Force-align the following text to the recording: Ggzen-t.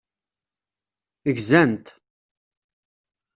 Ggzen-t. 1.35 1.85